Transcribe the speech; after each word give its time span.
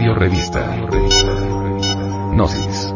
Audio 0.00 0.14
Revista. 0.14 0.74
Gnosis. 2.32 2.90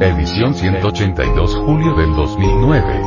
Edición 0.00 0.54
182 0.54 1.56
julio 1.56 1.94
del 1.94 2.14
2009. 2.14 3.02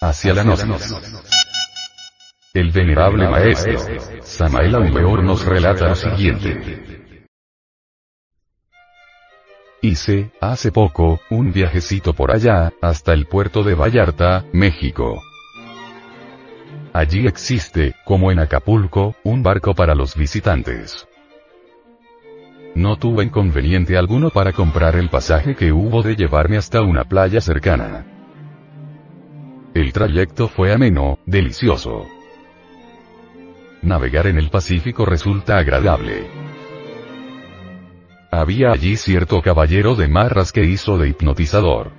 Hacia 0.00 0.32
la 0.32 0.44
Gnosis. 0.44 1.27
El 2.58 2.72
venerable 2.72 3.28
maestro, 3.28 3.78
Samael 4.20 4.74
Aumeor 4.74 5.22
nos 5.22 5.44
relata 5.44 5.90
lo 5.90 5.94
siguiente. 5.94 7.28
Hice, 9.80 10.32
hace 10.40 10.72
poco, 10.72 11.20
un 11.30 11.52
viajecito 11.52 12.14
por 12.14 12.32
allá, 12.32 12.72
hasta 12.82 13.12
el 13.12 13.26
puerto 13.26 13.62
de 13.62 13.76
Vallarta, 13.76 14.44
México. 14.52 15.22
Allí 16.92 17.28
existe, 17.28 17.94
como 18.04 18.32
en 18.32 18.40
Acapulco, 18.40 19.14
un 19.22 19.44
barco 19.44 19.72
para 19.76 19.94
los 19.94 20.16
visitantes. 20.16 21.06
No 22.74 22.96
tuve 22.96 23.22
inconveniente 23.22 23.96
alguno 23.96 24.30
para 24.30 24.52
comprar 24.52 24.96
el 24.96 25.10
pasaje 25.10 25.54
que 25.54 25.70
hubo 25.70 26.02
de 26.02 26.16
llevarme 26.16 26.56
hasta 26.56 26.82
una 26.82 27.04
playa 27.04 27.40
cercana. 27.40 28.04
El 29.74 29.92
trayecto 29.92 30.48
fue 30.48 30.72
ameno, 30.72 31.20
delicioso. 31.24 32.17
Navegar 33.82 34.26
en 34.26 34.38
el 34.38 34.50
Pacífico 34.50 35.04
resulta 35.06 35.58
agradable. 35.58 36.26
Había 38.30 38.72
allí 38.72 38.96
cierto 38.96 39.40
caballero 39.40 39.94
de 39.94 40.08
marras 40.08 40.52
que 40.52 40.64
hizo 40.64 40.98
de 40.98 41.08
hipnotizador. 41.08 41.92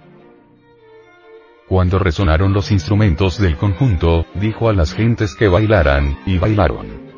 Cuando 1.67 1.99
resonaron 1.99 2.53
los 2.53 2.71
instrumentos 2.71 3.39
del 3.39 3.55
conjunto, 3.55 4.25
dijo 4.35 4.69
a 4.69 4.73
las 4.73 4.93
gentes 4.93 5.35
que 5.35 5.47
bailaran, 5.47 6.19
y 6.25 6.37
bailaron. 6.37 7.09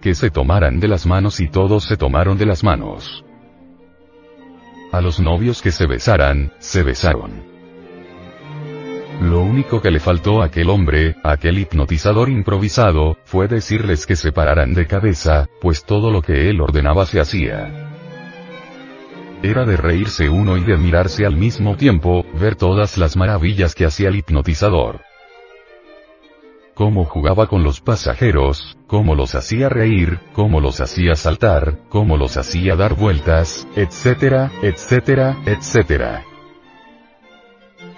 Que 0.00 0.14
se 0.14 0.30
tomaran 0.30 0.80
de 0.80 0.88
las 0.88 1.06
manos 1.06 1.40
y 1.40 1.48
todos 1.48 1.84
se 1.84 1.96
tomaron 1.96 2.36
de 2.38 2.46
las 2.46 2.64
manos. 2.64 3.24
A 4.92 5.00
los 5.00 5.20
novios 5.20 5.62
que 5.62 5.72
se 5.72 5.86
besaran, 5.86 6.52
se 6.58 6.82
besaron. 6.82 7.55
Lo 9.20 9.40
único 9.40 9.80
que 9.80 9.90
le 9.90 9.98
faltó 9.98 10.42
a 10.42 10.46
aquel 10.46 10.68
hombre, 10.68 11.16
aquel 11.24 11.58
hipnotizador 11.58 12.28
improvisado, 12.28 13.16
fue 13.24 13.48
decirles 13.48 14.06
que 14.06 14.14
se 14.14 14.30
pararan 14.30 14.74
de 14.74 14.86
cabeza, 14.86 15.48
pues 15.60 15.84
todo 15.84 16.10
lo 16.10 16.20
que 16.20 16.50
él 16.50 16.60
ordenaba 16.60 17.06
se 17.06 17.20
hacía. 17.20 17.92
Era 19.42 19.64
de 19.64 19.76
reírse 19.76 20.28
uno 20.28 20.58
y 20.58 20.64
de 20.64 20.74
admirarse 20.74 21.24
al 21.24 21.36
mismo 21.36 21.76
tiempo, 21.76 22.26
ver 22.38 22.56
todas 22.56 22.98
las 22.98 23.16
maravillas 23.16 23.74
que 23.74 23.86
hacía 23.86 24.08
el 24.08 24.16
hipnotizador. 24.16 25.00
Cómo 26.74 27.06
jugaba 27.06 27.46
con 27.46 27.62
los 27.62 27.80
pasajeros, 27.80 28.76
cómo 28.86 29.14
los 29.14 29.34
hacía 29.34 29.70
reír, 29.70 30.20
cómo 30.34 30.60
los 30.60 30.82
hacía 30.82 31.14
saltar, 31.14 31.78
cómo 31.88 32.18
los 32.18 32.36
hacía 32.36 32.76
dar 32.76 32.94
vueltas, 32.94 33.66
etcétera, 33.76 34.52
etcétera, 34.62 35.38
etcétera. 35.46 36.22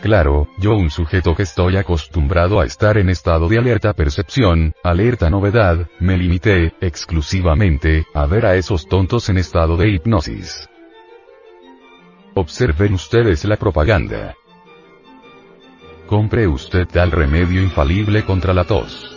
Claro, 0.00 0.46
yo 0.58 0.76
un 0.76 0.90
sujeto 0.90 1.34
que 1.34 1.42
estoy 1.42 1.76
acostumbrado 1.76 2.60
a 2.60 2.64
estar 2.64 2.98
en 2.98 3.08
estado 3.08 3.48
de 3.48 3.58
alerta 3.58 3.92
percepción, 3.94 4.72
alerta 4.84 5.28
novedad, 5.28 5.88
me 5.98 6.16
limité, 6.16 6.72
exclusivamente, 6.80 8.06
a 8.14 8.26
ver 8.26 8.46
a 8.46 8.54
esos 8.54 8.86
tontos 8.86 9.28
en 9.28 9.38
estado 9.38 9.76
de 9.76 9.88
hipnosis. 9.88 10.68
Observen 12.34 12.94
ustedes 12.94 13.44
la 13.44 13.56
propaganda. 13.56 14.36
Compre 16.06 16.46
usted 16.46 16.86
tal 16.86 17.10
remedio 17.10 17.60
infalible 17.60 18.24
contra 18.24 18.54
la 18.54 18.64
tos. 18.64 19.16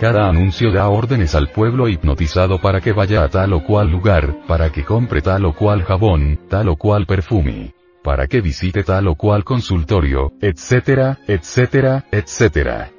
Cada 0.00 0.28
anuncio 0.28 0.72
da 0.72 0.88
órdenes 0.88 1.36
al 1.36 1.50
pueblo 1.50 1.88
hipnotizado 1.88 2.60
para 2.60 2.80
que 2.80 2.92
vaya 2.92 3.22
a 3.22 3.28
tal 3.28 3.52
o 3.52 3.62
cual 3.62 3.88
lugar, 3.88 4.34
para 4.48 4.72
que 4.72 4.84
compre 4.84 5.22
tal 5.22 5.44
o 5.44 5.52
cual 5.52 5.84
jabón, 5.84 6.40
tal 6.48 6.70
o 6.70 6.76
cual 6.76 7.06
perfume 7.06 7.74
para 8.02 8.26
que 8.26 8.40
visite 8.40 8.82
tal 8.82 9.08
o 9.08 9.14
cual 9.14 9.44
consultorio, 9.44 10.32
etcétera, 10.40 11.18
etcétera, 11.26 12.06
etcétera. 12.10 12.90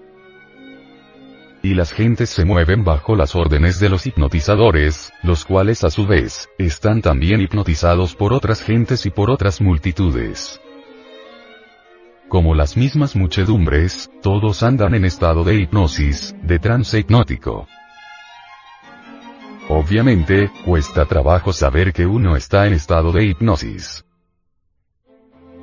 Y 1.64 1.76
las 1.76 1.94
gentes 1.94 2.30
se 2.30 2.44
mueven 2.44 2.84
bajo 2.84 3.16
las 3.16 3.36
órdenes 3.36 3.80
de 3.80 3.90
los 3.90 4.08
hipnotizadores, 4.08 5.14
los 5.22 5.46
cuales 5.46 5.84
a 5.84 5.92
su 5.92 6.08
vez, 6.08 6.50
están 6.58 7.02
también 7.02 7.40
hipnotizados 7.40 8.16
por 8.16 8.34
otras 8.34 8.64
gentes 8.64 9.06
y 9.06 9.12
por 9.12 9.30
otras 9.30 9.62
multitudes. 9.62 10.60
Como 12.28 12.56
las 12.56 12.78
mismas 12.78 13.16
muchedumbres, 13.16 14.10
todos 14.24 14.64
andan 14.64 14.96
en 14.96 15.06
estado 15.06 15.44
de 15.44 15.56
hipnosis, 15.56 16.34
de 16.42 16.60
trance 16.60 16.98
hipnótico. 16.98 17.68
Obviamente, 19.70 20.50
cuesta 20.66 21.06
trabajo 21.06 21.54
saber 21.54 21.94
que 21.94 22.06
uno 22.06 22.36
está 22.36 22.68
en 22.68 22.74
estado 22.74 23.12
de 23.12 23.26
hipnosis. 23.26 24.04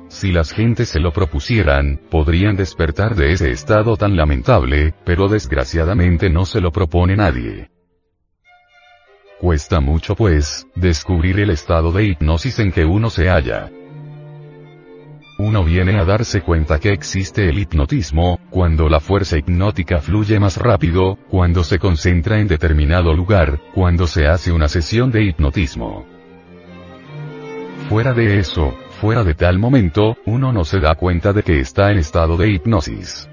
Si 0.09 0.31
las 0.31 0.51
gentes 0.51 0.89
se 0.89 0.99
lo 0.99 1.13
propusieran, 1.13 1.99
podrían 2.09 2.55
despertar 2.55 3.15
de 3.15 3.31
ese 3.31 3.51
estado 3.51 3.95
tan 3.95 4.17
lamentable, 4.17 4.93
pero 5.05 5.27
desgraciadamente 5.27 6.29
no 6.29 6.45
se 6.45 6.59
lo 6.61 6.71
propone 6.71 7.15
nadie. 7.15 7.69
Cuesta 9.39 9.79
mucho 9.79 10.15
pues, 10.15 10.67
descubrir 10.75 11.39
el 11.39 11.51
estado 11.51 11.91
de 11.91 12.05
hipnosis 12.05 12.59
en 12.59 12.71
que 12.71 12.85
uno 12.85 13.09
se 13.09 13.29
halla. 13.29 13.71
Uno 15.37 15.63
viene 15.63 15.97
a 15.97 16.03
darse 16.03 16.41
cuenta 16.41 16.79
que 16.79 16.91
existe 16.91 17.47
el 17.47 17.59
hipnotismo, 17.59 18.39
cuando 18.49 18.89
la 18.89 18.99
fuerza 18.99 19.37
hipnótica 19.37 19.99
fluye 19.99 20.39
más 20.39 20.57
rápido, 20.57 21.17
cuando 21.29 21.63
se 21.63 21.79
concentra 21.79 22.39
en 22.39 22.47
determinado 22.47 23.13
lugar, 23.13 23.61
cuando 23.73 24.07
se 24.07 24.27
hace 24.27 24.51
una 24.51 24.67
sesión 24.67 25.11
de 25.11 25.23
hipnotismo. 25.23 26.05
Fuera 27.87 28.13
de 28.13 28.39
eso, 28.39 28.75
Fuera 28.99 29.23
de 29.23 29.33
tal 29.33 29.57
momento, 29.59 30.17
uno 30.25 30.51
no 30.51 30.65
se 30.65 30.81
da 30.81 30.93
cuenta 30.95 31.31
de 31.31 31.41
que 31.41 31.61
está 31.61 31.89
en 31.89 31.99
estado 31.99 32.35
de 32.35 32.49
hipnosis. 32.49 33.29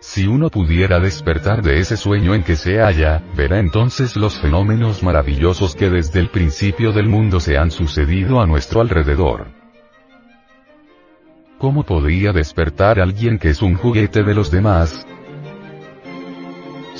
Si 0.00 0.26
uno 0.26 0.50
pudiera 0.50 1.00
despertar 1.00 1.62
de 1.62 1.78
ese 1.78 1.96
sueño 1.96 2.34
en 2.34 2.42
que 2.42 2.54
se 2.54 2.80
halla, 2.80 3.22
verá 3.34 3.58
entonces 3.58 4.14
los 4.16 4.38
fenómenos 4.38 5.02
maravillosos 5.02 5.74
que 5.74 5.88
desde 5.88 6.20
el 6.20 6.28
principio 6.28 6.92
del 6.92 7.08
mundo 7.08 7.40
se 7.40 7.56
han 7.56 7.70
sucedido 7.70 8.42
a 8.42 8.46
nuestro 8.46 8.82
alrededor. 8.82 9.46
¿Cómo 11.56 11.84
podría 11.84 12.32
despertar 12.32 13.00
alguien 13.00 13.38
que 13.38 13.48
es 13.48 13.62
un 13.62 13.74
juguete 13.74 14.22
de 14.22 14.34
los 14.34 14.50
demás, 14.50 15.06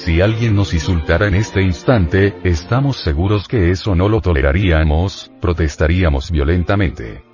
si 0.05 0.21
alguien 0.21 0.55
nos 0.55 0.75
insultara 0.75 1.29
en 1.29 1.35
este 1.35 1.63
instante, 1.63 2.37
estamos 2.45 2.99
seguros 2.99 3.49
que 3.49 3.71
eso 3.71 3.95
no 3.95 4.11
lo 4.11 4.21
toleraríamos, 4.21 5.33
protestaríamos 5.41 6.31
violentamente. 6.31 7.25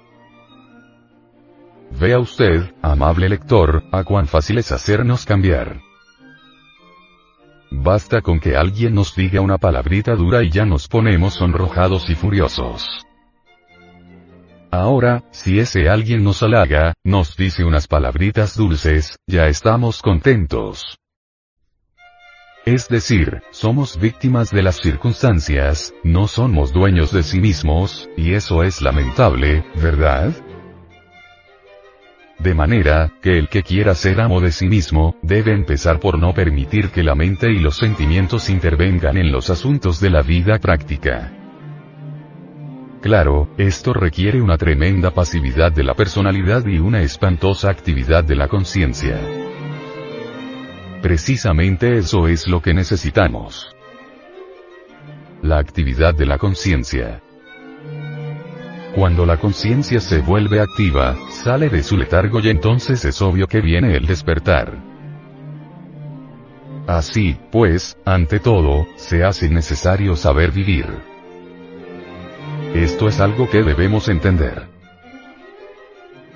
Vea 1.99 2.21
usted, 2.21 2.73
amable 2.81 3.29
lector, 3.29 3.83
a 3.91 4.05
cuán 4.05 4.29
fácil 4.29 4.59
es 4.59 4.71
hacernos 4.71 5.27
cambiar. 5.27 5.81
Basta 7.73 8.21
con 8.21 8.39
que 8.39 8.57
alguien 8.57 8.95
nos 8.95 9.17
diga 9.17 9.41
una 9.41 9.59
palabrita 9.59 10.15
dura 10.15 10.45
y 10.45 10.51
ya 10.51 10.65
nos 10.65 10.87
ponemos 10.87 11.35
sonrojados 11.35 12.09
y 12.09 12.15
furiosos. 12.15 12.87
Ahora, 14.71 15.25
si 15.33 15.59
ese 15.59 15.89
alguien 15.89 16.23
nos 16.23 16.45
halaga, 16.45 16.95
nos 17.03 17.37
dice 17.37 17.65
unas 17.65 17.89
palabritas 17.89 18.57
dulces, 18.57 19.19
ya 19.27 19.49
estamos 19.49 20.03
contentos. 20.03 21.00
Es 22.67 22.89
decir, 22.89 23.43
somos 23.51 23.99
víctimas 23.99 24.51
de 24.51 24.63
las 24.63 24.77
circunstancias, 24.77 25.95
no 26.05 26.29
somos 26.29 26.73
dueños 26.73 27.11
de 27.11 27.23
sí 27.23 27.41
mismos, 27.41 28.09
y 28.19 28.35
eso 28.35 28.63
es 28.63 28.83
lamentable, 28.83 29.65
¿verdad? 29.77 30.35
De 32.39 32.55
manera, 32.55 33.13
que 33.23 33.39
el 33.39 33.49
que 33.49 33.63
quiera 33.63 33.95
ser 33.95 34.21
amo 34.21 34.41
de 34.41 34.53
sí 34.53 34.67
mismo, 34.67 35.17
debe 35.23 35.53
empezar 35.53 36.01
por 36.01 36.19
no 36.19 36.35
permitir 36.35 36.91
que 36.91 37.03
la 37.03 37.15
mente 37.15 37.51
y 37.51 37.59
los 37.59 37.77
sentimientos 37.77 38.51
intervengan 38.51 39.17
en 39.17 39.33
los 39.33 39.49
asuntos 39.49 39.99
de 40.01 40.11
la 40.11 40.23
vida 40.23 40.59
práctica. 40.59 41.33
Claro, 43.01 43.49
esto 43.57 43.95
requiere 43.95 44.43
una 44.43 44.59
tremenda 44.59 45.11
pasividad 45.13 45.73
de 45.73 45.85
la 45.85 45.95
personalidad 45.95 46.67
y 46.67 46.79
una 46.79 47.01
espantosa 47.01 47.71
actividad 47.71 48.23
de 48.25 48.37
la 48.37 48.49
conciencia. 48.49 49.19
Precisamente 51.03 51.97
eso 51.97 52.29
es 52.29 52.47
lo 52.47 52.61
que 52.61 52.75
necesitamos. 52.75 53.75
La 55.43 55.59
actividad 55.59 56.15
de 56.15 56.27
la 56.27 56.37
conciencia. 56.37 57.23
Cuando 58.95 59.25
la 59.25 59.39
conciencia 59.39 60.01
se 60.01 60.21
vuelve 60.21 60.61
activa, 60.61 61.17
sale 61.31 61.71
de 61.71 61.83
su 61.83 61.97
letargo 61.97 62.41
y 62.41 62.51
entonces 62.51 63.05
es 63.07 63.23
obvio 63.23 63.47
que 63.47 63.63
viene 63.63 63.97
el 63.97 64.05
despertar. 64.05 64.77
Así, 66.87 67.37
pues, 67.51 67.97
ante 68.05 68.39
todo, 68.39 68.87
se 68.97 69.25
hace 69.25 69.49
necesario 69.49 70.17
saber 70.17 70.51
vivir. 70.51 70.87
Esto 72.75 73.09
es 73.09 73.21
algo 73.21 73.49
que 73.49 73.63
debemos 73.63 74.09
entender. 74.09 74.80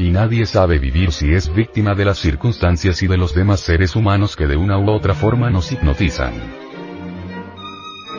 Y 0.05 0.11
nadie 0.11 0.45
sabe 0.45 0.79
vivir 0.79 1.13
si 1.13 1.33
es 1.33 1.51
víctima 1.51 1.95
de 1.95 2.05
las 2.05 2.19
circunstancias 2.19 3.03
y 3.03 3.07
de 3.07 3.17
los 3.17 3.35
demás 3.35 3.61
seres 3.61 3.97
humanos 3.97 4.37
que 4.37 4.47
de 4.47 4.55
una 4.55 4.79
u 4.79 4.91
otra 4.91 5.15
forma 5.15 5.49
nos 5.49 5.73
hipnotizan. 5.73 6.35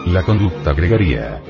La 0.08 0.24
conducta 0.24 0.74
gregaría. 0.74 1.44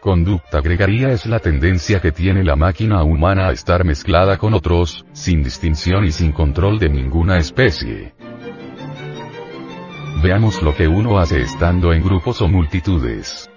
Conducta 0.00 0.62
gregaría 0.62 1.10
es 1.10 1.26
la 1.26 1.40
tendencia 1.40 2.00
que 2.00 2.12
tiene 2.12 2.42
la 2.42 2.56
máquina 2.56 3.04
humana 3.04 3.48
a 3.48 3.52
estar 3.52 3.84
mezclada 3.84 4.38
con 4.38 4.54
otros, 4.54 5.04
sin 5.12 5.42
distinción 5.42 6.06
y 6.06 6.10
sin 6.10 6.32
control 6.32 6.78
de 6.78 6.88
ninguna 6.88 7.36
especie. 7.36 8.14
Veamos 10.22 10.62
lo 10.62 10.74
que 10.74 10.88
uno 10.88 11.18
hace 11.18 11.42
estando 11.42 11.92
en 11.92 12.02
grupos 12.02 12.40
o 12.40 12.48
multitudes. 12.48 13.49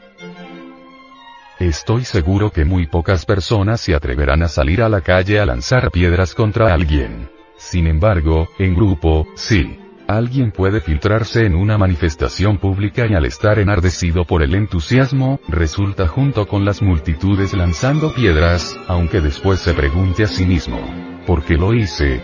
Estoy 1.60 2.04
seguro 2.04 2.52
que 2.52 2.66
muy 2.66 2.88
pocas 2.88 3.26
personas 3.26 3.80
se 3.80 3.94
atreverán 3.94 4.42
a 4.42 4.48
salir 4.48 4.82
a 4.82 4.90
la 4.90 5.02
calle 5.02 5.40
a 5.40 5.46
lanzar 5.46 5.92
piedras 5.92 6.34
contra 6.34 6.74
alguien. 6.74 7.30
Sin 7.58 7.88
embargo, 7.88 8.50
en 8.58 8.76
grupo, 8.76 9.28
sí. 9.36 9.80
Alguien 10.08 10.52
puede 10.52 10.82
filtrarse 10.82 11.46
en 11.46 11.56
una 11.56 11.78
manifestación 11.78 12.58
pública 12.58 13.06
y 13.08 13.14
al 13.14 13.26
estar 13.26 13.60
enardecido 13.60 14.26
por 14.26 14.44
el 14.44 14.54
entusiasmo, 14.54 15.40
resulta 15.48 16.08
junto 16.08 16.46
con 16.48 16.66
las 16.66 16.82
multitudes 16.82 17.54
lanzando 17.54 18.14
piedras, 18.14 18.78
aunque 18.88 19.22
después 19.22 19.60
se 19.60 19.74
pregunte 19.74 20.24
a 20.24 20.28
sí 20.28 20.46
mismo, 20.46 20.80
¿por 21.26 21.44
qué 21.44 21.56
lo 21.56 21.74
hice? 21.74 22.22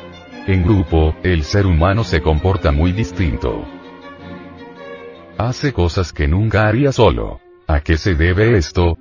En 0.48 0.64
grupo, 0.64 1.16
el 1.24 1.44
ser 1.44 1.68
humano 1.68 2.04
se 2.04 2.22
comporta 2.22 2.72
muy 2.72 2.92
distinto. 2.92 3.66
Hace 5.38 5.72
cosas 5.72 6.12
que 6.12 6.28
nunca 6.28 6.68
haría 6.68 6.92
solo. 6.92 7.40
¿A 7.66 7.80
qué 7.80 7.98
se 7.98 8.16
debe 8.16 8.58
esto? 8.58 8.98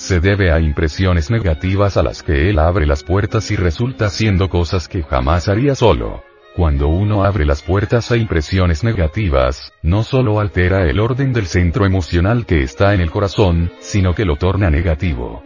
Se 0.00 0.18
debe 0.18 0.50
a 0.50 0.58
impresiones 0.60 1.30
negativas 1.30 1.98
a 1.98 2.02
las 2.02 2.22
que 2.22 2.48
él 2.48 2.58
abre 2.58 2.86
las 2.86 3.04
puertas 3.04 3.50
y 3.50 3.56
resulta 3.56 4.06
haciendo 4.06 4.48
cosas 4.48 4.88
que 4.88 5.02
jamás 5.02 5.46
haría 5.46 5.74
solo. 5.74 6.22
Cuando 6.56 6.88
uno 6.88 7.22
abre 7.22 7.44
las 7.44 7.60
puertas 7.60 8.10
a 8.10 8.16
impresiones 8.16 8.82
negativas, 8.82 9.74
no 9.82 10.02
solo 10.02 10.40
altera 10.40 10.88
el 10.88 11.00
orden 11.00 11.34
del 11.34 11.44
centro 11.44 11.84
emocional 11.84 12.46
que 12.46 12.62
está 12.62 12.94
en 12.94 13.02
el 13.02 13.10
corazón, 13.10 13.72
sino 13.80 14.14
que 14.14 14.24
lo 14.24 14.36
torna 14.36 14.70
negativo. 14.70 15.42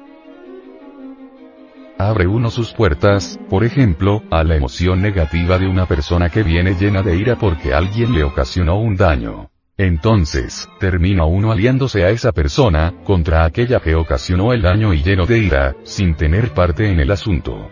Abre 1.99 2.29
uno 2.29 2.49
sus 2.49 2.73
puertas, 2.73 3.41
por 3.51 3.65
ejemplo, 3.65 4.23
a 4.31 4.45
la 4.45 4.55
emoción 4.55 5.03
negativa 5.03 5.59
de 5.59 5.67
una 5.67 5.87
persona 5.87 6.31
que 6.31 6.45
viene 6.45 6.75
llena 6.75 7.03
de 7.03 7.17
ira 7.17 7.35
porque 7.35 7.75
alguien 7.75 8.15
le 8.15 8.23
ocasionó 8.23 8.79
un 8.79 8.95
daño. 8.95 9.51
Entonces, 9.77 10.69
termina 10.79 11.25
uno 11.25 11.51
aliándose 11.51 12.05
a 12.05 12.11
esa 12.11 12.31
persona, 12.31 12.95
contra 13.05 13.45
aquella 13.45 13.81
que 13.81 13.97
ocasionó 13.97 14.53
el 14.53 14.63
daño 14.63 14.95
y 14.95 15.03
lleno 15.03 15.27
de 15.27 15.39
ira, 15.39 15.75
sin 15.83 16.15
tener 16.15 16.55
parte 16.55 16.89
en 16.89 17.01
el 17.01 17.11
asunto. 17.11 17.71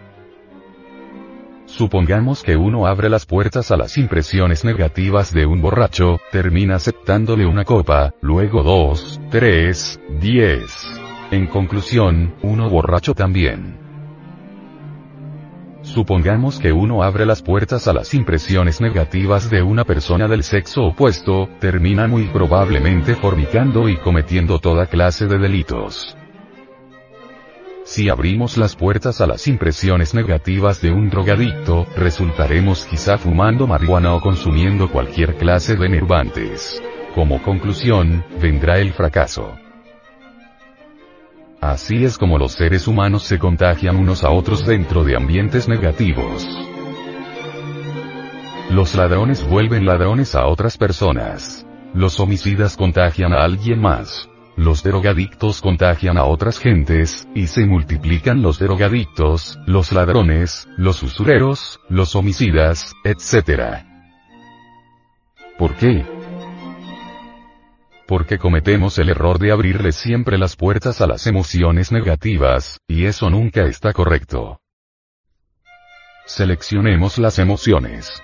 Supongamos 1.67 2.43
que 2.43 2.57
uno 2.57 2.87
abre 2.87 3.09
las 3.09 3.25
puertas 3.25 3.71
a 3.71 3.77
las 3.77 3.97
impresiones 3.99 4.65
negativas 4.65 5.33
de 5.33 5.47
un 5.47 5.63
borracho, 5.63 6.21
termina 6.33 6.75
aceptándole 6.75 7.47
una 7.47 7.65
copa, 7.65 8.13
luego 8.21 8.65
dos, 8.65 9.21
tres, 9.31 10.01
diez. 10.21 10.87
En 11.31 11.47
conclusión, 11.47 12.35
uno 12.43 12.69
borracho 12.69 13.15
también. 13.15 13.82
Supongamos 15.83 16.59
que 16.59 16.73
uno 16.73 17.03
abre 17.03 17.27
las 17.27 17.43
puertas 17.43 17.89
a 17.89 17.93
las 17.93 18.15
impresiones 18.15 18.81
negativas 18.81 19.51
de 19.51 19.63
una 19.63 19.85
persona 19.85 20.29
del 20.29 20.45
sexo 20.45 20.85
opuesto, 20.85 21.49
termina 21.59 22.07
muy 22.07 22.25
probablemente 22.27 23.17
fornicando 23.17 23.89
y 23.89 23.97
cometiendo 23.97 24.59
toda 24.59 24.87
clase 24.87 25.27
de 25.27 25.39
delitos. 25.39 26.17
Si 27.85 28.09
abrimos 28.09 28.57
las 28.57 28.77
puertas 28.77 29.21
a 29.21 29.27
las 29.27 29.49
impresiones 29.49 30.15
negativas 30.15 30.81
de 30.81 30.93
un 30.93 31.11
drogadicto, 31.11 31.87
resultaremos 31.97 32.87
quizá 32.87 33.19
fumando 33.19 33.67
marihuana 33.67 34.15
o 34.15 34.21
consumiendo 34.21 34.89
cualquier 34.89 35.35
clase 35.35 35.75
de 35.75 35.89
nervantes. 35.89 36.81
Como 37.15 37.43
conclusión, 37.43 38.25
vendrá 38.41 38.79
el 38.79 38.93
fracaso. 38.93 39.59
Así 41.63 42.05
es 42.05 42.19
como 42.19 42.39
los 42.39 42.55
seres 42.55 42.89
humanos 42.89 43.23
se 43.23 43.39
contagian 43.39 43.95
unos 43.95 44.25
a 44.25 44.31
otros 44.31 44.67
dentro 44.67 45.05
de 45.05 45.15
ambientes 45.15 45.69
negativos. 45.69 46.45
Los 48.69 48.97
ladrones 48.97 49.49
vuelven 49.49 49.87
ladrones 49.87 50.35
a 50.35 50.49
otras 50.49 50.77
personas. 50.77 51.65
Los 51.95 52.19
homicidas 52.19 52.77
contagian 52.77 53.33
a 53.33 53.45
alguien 53.45 53.81
más. 53.81 54.29
Los 54.57 54.83
drogadictos 54.83 55.63
contagian 55.63 56.19
a 56.19 56.25
otras 56.25 56.59
gentes, 56.59 57.29
y 57.33 57.47
se 57.47 57.65
multiplican 57.65 58.43
los 58.43 58.59
drogadictos, 58.59 59.57
los 59.65 59.93
ladrones, 59.93 60.67
los 60.77 61.01
usureros, 61.05 61.79
los 61.89 62.17
homicidas, 62.17 62.93
etc. 63.05 63.85
¿Por 65.57 65.77
qué? 65.77 66.22
Porque 68.07 68.39
cometemos 68.39 68.99
el 68.99 69.09
error 69.09 69.39
de 69.39 69.53
abrirle 69.53 69.93
siempre 69.93 70.39
las 70.39 70.57
puertas 70.57 71.01
a 71.01 71.07
las 71.07 71.27
emociones 71.27 71.93
negativas, 71.93 72.81
y 72.89 73.07
eso 73.07 73.31
nunca 73.31 73.65
está 73.65 73.93
correcto. 73.93 74.61
Seleccionemos 76.27 77.19
las 77.19 77.39
emociones. 77.39 78.23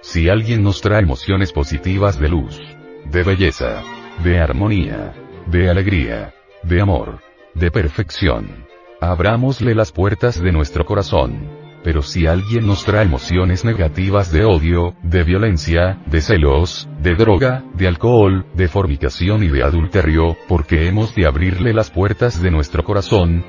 Si 0.00 0.28
alguien 0.28 0.62
nos 0.62 0.80
trae 0.80 1.02
emociones 1.02 1.52
positivas 1.52 2.18
de 2.18 2.28
luz, 2.28 2.60
de 3.04 3.22
belleza, 3.22 3.82
de 4.22 4.40
armonía, 4.40 5.14
de 5.46 5.70
alegría, 5.70 6.34
de 6.62 6.80
amor, 6.80 7.20
de 7.54 7.70
perfección. 7.70 8.66
Abrámosle 9.00 9.74
las 9.74 9.92
puertas 9.92 10.40
de 10.40 10.52
nuestro 10.52 10.84
corazón. 10.84 11.57
Pero 11.88 12.02
si 12.02 12.26
alguien 12.26 12.66
nos 12.66 12.84
trae 12.84 13.06
emociones 13.06 13.64
negativas 13.64 14.30
de 14.30 14.44
odio, 14.44 14.94
de 15.02 15.24
violencia, 15.24 15.98
de 16.04 16.20
celos, 16.20 16.86
de 17.00 17.14
droga, 17.14 17.64
de 17.72 17.88
alcohol, 17.88 18.44
de 18.52 18.68
fornicación 18.68 19.42
y 19.42 19.48
de 19.48 19.62
adulterio, 19.62 20.36
porque 20.48 20.86
hemos 20.86 21.14
de 21.14 21.26
abrirle 21.26 21.72
las 21.72 21.90
puertas 21.90 22.42
de 22.42 22.50
nuestro 22.50 22.84
corazón, 22.84 23.42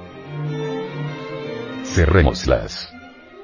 cerrémoslas. 1.83 2.89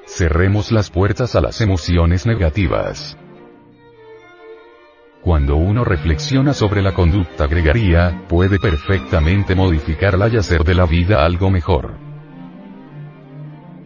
Cerremos 0.06 0.72
las 0.72 0.88
puertas 0.90 1.36
a 1.36 1.42
las 1.42 1.60
emociones 1.60 2.24
negativas. 2.24 3.18
Cuando 5.20 5.56
uno 5.56 5.84
reflexiona 5.84 6.54
sobre 6.54 6.80
la 6.80 6.94
conducta 6.94 7.46
gregaría, 7.46 8.22
puede 8.30 8.58
perfectamente 8.58 9.54
modificarla 9.54 10.28
y 10.28 10.38
hacer 10.38 10.64
de 10.64 10.74
la 10.74 10.86
vida 10.86 11.22
algo 11.22 11.50
mejor. 11.50 12.05